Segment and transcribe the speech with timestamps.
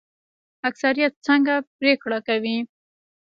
[0.69, 2.57] اکثریت څنګه پریکړه کوي؟